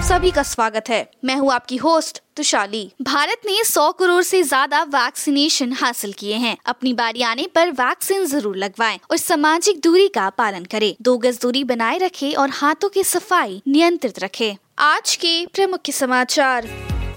आप 0.00 0.04
सभी 0.06 0.30
का 0.30 0.42
स्वागत 0.42 0.88
है। 0.88 0.98
मैं 1.24 1.34
हूँ 1.36 1.50
आपकी 1.52 1.76
होस्ट 1.76 2.20
तुशाली। 2.36 2.82
भारत 3.02 3.40
ने 3.46 3.56
100 3.64 3.90
करोड़ 3.92 4.22
से 4.22 4.42
ज़्यादा 4.42 4.82
वैक्सीनेशन 4.84 5.72
हासिल 5.72 6.12
किए 6.12 6.34
हैं। 6.34 6.56
अपनी 6.66 6.92
बारी 6.94 7.22
आने 7.22 7.46
पर 7.46 7.70
वैक्सीन 7.72 8.24
ज़रूर 8.26 8.56
लगवाएँ 8.56 8.98
और 9.10 9.16
सामाजिक 9.16 9.80
दूरी 9.80 10.08
का 10.08 10.28
पालन 10.30 10.64
करें। 10.64 10.94
दो 11.02 11.16
गज 11.18 11.40
दूरी 11.42 11.64
बनाए 11.64 11.98
रखें 11.98 12.34
और 12.34 12.50
हाथों 12.50 12.88
की 12.88 13.04
सफ़ाई 13.04 13.60
नियंत्रित 13.68 14.18
रखें। 14.18 14.56
आज 14.80 15.16
के 15.16 15.44
प्रमुख 15.46 15.90
समाचार। 15.92 16.68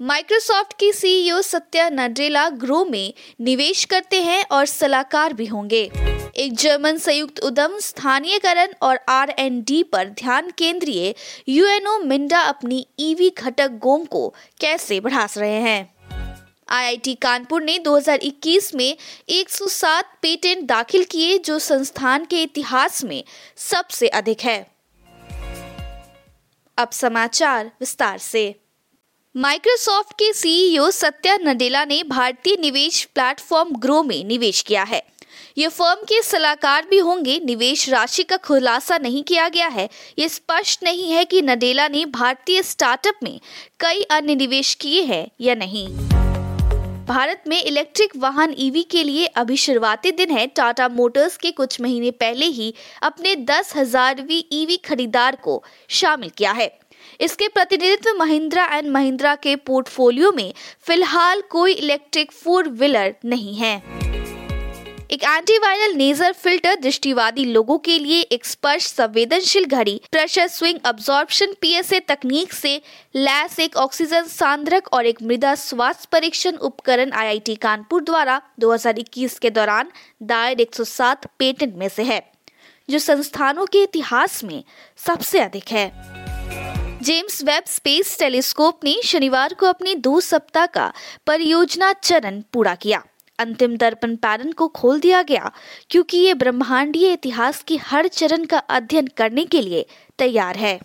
माइक्रोसॉफ्ट 0.00 0.72
की 0.78 0.92
सीईओ 0.92 1.40
सत्या 1.40 1.88
नडेला 1.88 2.48
ग्रो 2.48 2.84
में 2.84 3.14
निवेश 3.40 3.84
करते 3.84 4.22
हैं 4.22 4.44
और 4.52 4.66
सलाहकार 4.66 5.32
भी 5.32 5.46
होंगे। 5.46 5.90
एक 6.36 6.52
जर्मन 6.52 6.96
संयुक्त 6.96 7.40
उद्यम 7.40 7.78
स्थानीयकरण 7.78 8.66
और 8.82 8.98
आर 9.08 9.30
एन 9.38 9.60
डी 9.62 9.82
पर 9.82 10.08
ध्यान 10.08 10.50
केंद्रीय 10.58 11.14
यूएनओ 11.48 11.98
मिंडा 11.98 12.40
अपनी 12.40 12.86
ईवी 12.98 13.30
घटक 13.38 13.70
गोम 13.70 14.04
को 14.04 14.34
कैसे 14.60 15.00
बढ़ा 15.00 15.28
रहे 15.36 15.60
हैं? 15.60 15.94
आईआईटी 16.68 17.14
कानपुर 17.14 17.62
ने 17.62 17.78
2021 17.78 18.74
में 18.74 18.96
107 19.28 20.04
पेटेंट 20.22 20.66
दाखिल 20.66 21.04
किए 21.04 21.38
जो 21.38 21.58
संस्थान 21.58 22.24
के 22.24 22.42
इतिहास 22.42 23.04
में 23.04 23.24
सबसे 23.56 24.08
अधिक 24.08 24.40
है। 24.40 24.70
अब 26.78 26.90
समाचार 26.90 27.66
विस्तार 27.66 28.18
से। 28.18 28.65
माइक्रोसॉफ्ट 29.36 30.12
के 30.12 30.32
सीईओ 30.32 30.90
सत्या 30.90 31.36
नडेला 31.36 31.84
ने 31.84 32.02
भारतीय 32.02 32.56
निवेश 32.60 33.04
प्लेटफॉर्म 33.04 33.70
ग्रो 33.76 34.02
में 34.02 34.24
निवेश 34.24 34.60
किया 34.62 34.82
है। 34.82 35.02
ये 35.58 35.68
फर्म 35.68 36.04
के 36.04 36.22
सलाहकार 36.22 36.86
भी 36.90 36.98
होंगे। 36.98 37.40
निवेश 37.44 37.88
राशि 37.88 38.22
का 38.22 38.36
खुलासा 38.36 38.98
नहीं 38.98 39.22
किया 39.22 39.48
गया 39.48 39.68
है। 39.68 39.88
ये 40.18 40.28
स्पष्ट 40.28 40.84
नहीं 40.84 41.12
है 41.12 41.24
कि 41.24 41.42
नडेला 41.42 41.88
ने 41.88 42.06
भारतीय 42.06 42.62
स्टार्टअप 42.62 43.14
में 43.22 43.40
कई 43.80 44.02
अन्य 44.02 44.34
निवेश 44.34 44.74
किए 44.74 45.02
हैं 45.02 45.28
या 45.40 45.54
नहीं। 45.54 45.86
भारत 47.06 47.44
में 47.48 47.62
इलेक्ट्रिक 47.62 48.16
वाहन 48.16 48.54
ईवी 48.58 48.82
के 48.82 49.04
लिए 49.04 49.26
अभी 49.26 49.56
शुरुआती 49.56 50.10
दिन 50.12 50.30
है। 50.30 50.46
टाटा 50.46 50.88
मोटर्स 50.88 51.36
के 51.36 51.50
कुछ 51.50 51.80
महीने 51.80 52.10
पहले 52.10 52.46
ही 52.46 52.74
अपने 53.02 53.36
दस 53.36 53.72
हजारवी 53.76 54.44
ईवी 54.52 54.76
खरीदार 54.76 55.36
को 55.36 55.64
शामिल 55.88 56.30
किया 56.30 56.52
है। 56.52 56.78
इसके 57.20 57.48
प्रतिनिधित्व 57.48 58.14
महिंद्रा 58.18 58.64
एंड 58.66 58.88
महिंद्रा 58.88 59.34
के 59.34 59.56
पोर्टफोलियो 59.56 60.32
में 60.32 60.52
फ़िलहाल 60.86 61.42
कोई 61.50 61.72
इलेक्ट्रिक 61.72 62.32
फोर 62.32 62.68
व्हीलर 62.68 63.14
नहीं 63.24 63.54
है। 63.54 63.76
एक 65.12 65.22
एंटीवायरल 65.22 65.92
नेजर 65.94 66.32
फ़िल्टर 66.32 66.74
दृष्टिवादी 66.74 67.44
लोगों 67.44 67.76
के 67.78 67.98
लिए 67.98 68.20
एक 68.22 68.44
स्पर्श 68.44 68.86
संवेदनशील 68.86 69.64
घड़ी 69.64 70.00
प्रेशर 70.12 70.46
स्विंग 70.46 70.78
अब्जॉर्प्शन 70.84 71.52
पीएसए 71.60 72.00
तकनीक 72.00 72.52
से 72.52 72.80
लैस 73.14 73.58
एक 73.60 73.76
ऑक्सीजन 73.76 74.26
सांद्रक 74.26 74.92
और 74.92 75.06
एक 75.06 75.22
मृदा 75.22 75.54
स्वास्थ्य 75.54 76.08
परीक्षण 76.12 76.56
उपकरण 76.58 77.12
आईआईटी 77.12 77.54
कानपुर 77.56 78.02
द्वारा 78.02 78.40
2021 78.60 79.38
के 79.38 79.50
दौरान 79.50 79.92
दायर 80.22 80.60
107 80.60 81.26
पेटेंट 81.38 81.74
में 81.74 81.88
से 81.88 82.02
है, 82.02 82.22
जो 82.88 82.98
संस्थानों 82.98 83.66
के 83.66 83.82
इतिहास 83.82 84.42
में 84.44 84.62
सबसे 85.06 85.38
अधिक 85.38 85.72
है। 85.72 86.25
जेम्स 87.02 87.42
वेब 87.44 87.64
स्पेस 87.66 88.18
टेलीस्कोप 88.18 88.84
ने 88.84 88.94
शनिवार 89.04 89.54
को 89.54 89.66
अपने 89.66 89.94
दो 89.94 90.20
सप्ताह 90.20 90.66
का 90.66 90.92
परियोजना 91.26 91.92
चरण 91.92 92.40
पूरा 92.52 92.74
किया। 92.74 93.02
अंतिम 93.38 93.76
दर्पण 93.76 94.14
पैरन 94.16 94.52
को 94.52 94.68
खोल 94.68 95.00
दिया 95.00 95.22
गया, 95.22 95.50
क्योंकि 95.90 96.18
ये 96.18 96.34
ब्रह्मांडीय 96.34 97.12
इतिहास 97.12 97.62
के 97.62 97.76
हर 97.76 98.08
चरण 98.08 98.44
का 98.44 98.58
अध्ययन 98.58 99.06
करने 99.16 99.44
के 99.44 99.60
लिए 99.60 99.84
तैयार 100.18 100.56
है। 100.56 100.78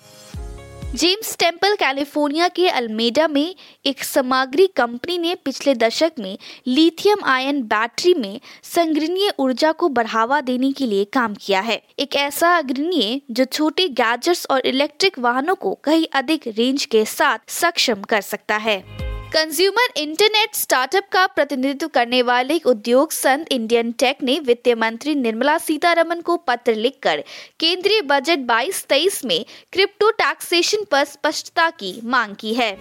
जेम्स 0.96 1.36
टेंपल, 1.40 1.76
कैलिफ़ोर्निया 1.76 2.48
के 2.48 2.68
अल्मेडा 2.70 3.28
में 3.28 3.56
एक 3.86 4.04
सामग्री 4.04 4.66
कंपनी 4.68 5.18
ने 5.18 5.36
पिछले 5.36 5.76
दशक 5.76 6.12
में 6.20 6.38
लिथियम 6.68 7.24
आयन 7.26 7.62
बैटरी 7.64 8.14
में 8.14 8.40
संग्रहणीय 8.64 9.34
ऊर्जा 9.40 9.72
को 9.72 9.90
बढ़ावा 9.90 10.42
देने 10.42 10.72
के 10.72 10.86
लिए 10.86 11.06
काम 11.06 11.36
किया 11.36 11.60
है। 11.60 11.82
एक 12.00 12.16
ऐसा 12.16 12.56
अग्रणीय 12.58 13.22
जो 13.32 13.46
छोटे 13.46 13.88
गैजेट्स 13.90 14.46
और 14.52 14.60
इलेक्ट्रिक 14.60 15.20
वाहनों 15.20 15.56
को 15.56 15.74
कहीं 15.84 16.06
अधिक 16.14 16.48
रेंज 16.48 16.86
के 16.86 17.06
साथ 17.06 17.50
सक्षम 17.52 18.02
कर 18.02 18.22
सकता 18.22 18.58
है। 18.58 19.01
कंज्यूमर 19.34 19.92
इंटरनेट 19.98 20.56
स्टार्टअप 20.56 21.04
का 21.12 21.26
प्रतिनिधित्व 21.28 21.88
करने 21.88 22.22
वाले 22.22 22.58
उद्योग 22.66 23.12
संघ 23.12 23.46
इंडियन 23.52 23.92
टेक 23.92 24.24
ने 24.24 24.38
वित्त 24.40 24.68
मंत्री 24.78 25.14
निर्मला 25.16 25.58
सीतारमन 25.58 26.22
को 26.22 26.36
पत्र 26.38 26.74
लिखकर 26.76 27.24
केंद्रीय 27.60 28.02
बजट 28.02 28.46
22-23 28.50 29.24
में 29.26 29.44
क्रिप्टो 29.74 30.10
टैक्सेशन 30.12 30.84
पर 30.92 31.04
स्पष्टता 31.06 31.70
की 31.70 32.00
मांग 32.06 32.36
की 32.36 32.54
है। 32.54 32.72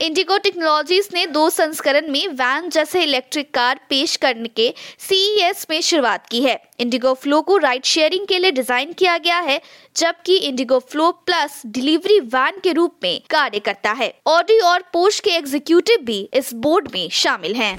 इंडिगो 0.00 0.36
टेक्नोलॉजीज़ 0.38 1.08
ने 1.14 1.24
दो 1.26 1.48
संस्करण 1.50 2.08
में 2.10 2.28
वैन 2.28 2.68
जैसे 2.70 3.02
इलेक्ट्रिक 3.02 3.52
कार 3.54 3.80
पेश 3.88 4.14
करने 4.16 4.48
के 4.48 4.72
सीईएस 5.00 5.66
में 5.70 5.80
शुरुआत 5.80 6.26
की 6.26 6.40
है। 6.42 6.58
इंडिगो 6.80 7.12
फ्लो 7.14 7.40
को 7.42 7.56
राइड 7.56 7.84
शेयरिंग 7.84 8.26
के 8.26 8.38
लिए 8.38 8.50
डिज़ाइन 8.50 8.92
किया 8.92 9.16
गया 9.18 9.38
है, 9.38 9.60
जबकि 9.96 10.36
Indigo 10.36 10.78
Flow 10.78 11.10
Plus 11.26 11.62
delivery 11.66 12.18
van 12.20 12.60
के 12.64 12.72
रूप 12.72 12.96
में 13.02 13.20
कार्य 13.30 13.58
करता 13.58 13.92
है। 13.92 14.12
ऑडी 14.26 14.58
और 14.60 14.84
पोश 14.92 15.20
के 15.20 15.30
एग्जीक्यूटिव 15.30 16.04
भी 16.04 16.20
इस 16.34 16.52
बोर्ड 16.54 16.88
में 16.94 17.08
शामिल 17.12 17.54
हैं। 17.54 17.76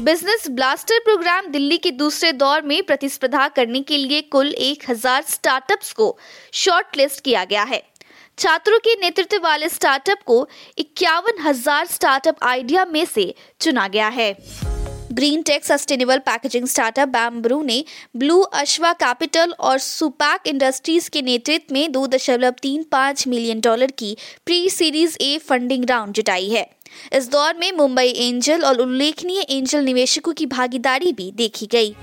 बिज़नेस 0.00 0.48
ब्लास्टर 0.50 0.98
प्रोग्राम 0.98 1.46
दिल्ली 1.46 1.76
के 1.78 1.90
दूसरे 1.90 2.32
दौर 2.32 2.62
में 2.62 2.82
प्रतिस्पर्धा 2.82 3.46
करने 3.48 3.80
के 3.80 3.96
लिए 3.96 4.20
कुल 4.22 4.52
1000 4.52 5.22
स्टार्टअप्स 5.22 5.92
को 5.92 6.16
शॉर्टलिस्ट 6.52 7.24
किया 7.24 7.44
गया 7.44 7.62
है। 7.62 7.82
छात्रों 8.38 8.78
के 8.78 8.94
नेतृत्व 8.94 9.40
वाले 9.42 9.68
स्टार्टअप 9.68 10.22
को 10.26 10.46
इक्यावन 10.78 11.40
हज़ार 11.42 11.86
स्टार्टअप 11.86 12.36
आइडिया 12.42 12.84
में 12.84 13.04
से 13.04 13.34
चुना 13.60 13.86
गया 13.88 14.08
है। 14.08 14.34
Green 15.12 15.42
tech 15.42 15.64
sustainable 15.64 16.18
packaging 16.18 16.66
startup 16.66 17.08
Bambrew 17.08 17.60
ने 17.62 17.84
ब्लू 18.16 18.40
अश्वा 18.40 18.92
कैपिटल 18.92 19.52
और 19.60 19.78
सुपैक 19.78 20.46
इंडस्ट्रीज़ 20.46 21.08
के 21.10 21.22
नेतृत्व 21.22 21.74
में 21.74 21.92
दो 21.92 22.06
दशमलव 22.06 22.54
तीन 22.62 22.82
पाँच 22.92 23.26
मिलियन 23.28 23.60
डॉलर 23.60 23.90
की 23.98 24.16
pre 24.46 24.68
series 24.70 25.16
A 25.20 25.36
funding 25.38 25.84
round 25.84 26.14
जुटाई 26.14 26.48
है। 26.48 26.66
इस 27.12 27.28
दौर 27.30 27.54
में 27.54 27.70
मुंबई 27.72 28.08
एंजल 28.18 28.64
और 28.64 28.80
उल्लेखनीय 28.80 29.46
एंजल 29.50 29.84
निवेशकों 29.84 30.32
की 30.32 30.46
भागीदारी 30.48 31.12
भी 31.12 31.30
देखी 31.36 31.66
गई। 31.66 31.94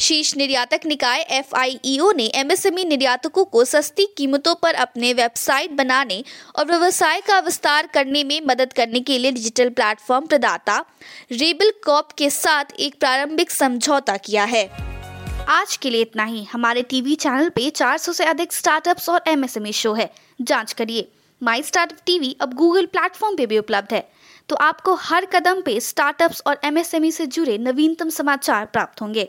शीर्ष 0.00 0.36
निर्यातक 0.36 0.80
निकाय 0.86 1.20
एफआईईओ 1.30 2.12
ने 2.12 2.24
एमएसएमई 2.34 2.84
निर्यातकों 2.84 3.44
को 3.44 3.64
सस्ती 3.64 4.04
कीमतों 4.16 4.54
पर 4.54 4.74
अपने 4.74 5.12
वेबसाइट 5.12 5.70
बनाने 5.70 6.24
और 6.56 6.64
व्यवसाय 6.64 7.20
का 7.20 7.38
विस्तार 7.38 7.86
करने 7.86 8.24
में 8.24 8.40
मदद 8.46 8.72
करने 8.72 9.00
के 9.00 9.18
लिए 9.18 9.32
डिजिटल 9.32 9.68
प्लेटफॉर्म 9.68 10.26
प्रदाता 10.26 10.84
रेबल 11.32 11.72
कॉप 11.84 12.12
के 12.12 12.30
साथ 12.30 12.64
एक 12.80 12.94
प्रारंभिक 13.00 13.50
समझौता 13.50 14.16
किया 14.16 14.44
है। 14.44 14.64
आज 15.48 15.76
के 15.76 15.90
लिए 15.90 16.02
इतना 16.02 16.24
ही। 16.24 16.44
हमारे 16.44 16.82
टीवी 16.82 17.14
चैनल 17.14 17.48
पे 17.48 17.70
400 17.70 18.12
से 18.12 18.24
अधिक 18.24 18.52
स्टार्टअप्स 18.52 19.08
और 19.08 19.22
एमएसएमई 19.28 19.72
शो 19.72 19.92
है। 19.92 20.10
जाँच 20.42 20.72
करिए। 20.72 21.08
माई 21.42 21.62
स्टार्टअप 21.62 21.98
टीवी 22.06 22.36
अब 22.40 22.54
गूगल 22.54 22.86
प्लेटफॉर्म 22.86 23.36
पे 23.36 23.46
भी 23.46 23.58
उपलब्ध 23.58 23.94
है। 23.94 24.08
तो 24.48 24.56
आपको 24.56 24.94
हर 24.94 25.24
कदम 25.24 25.60
पे 25.60 25.80
स्टार्टअप्स 25.80 26.42
और 26.46 26.60
एमएसएमई 26.64 27.10
से 27.10 27.26
जुड़े 27.26 27.58
नवीनतम 27.58 28.08
समाचार 28.08 28.66
प्राप्त 28.66 29.00
होंगे। 29.00 29.28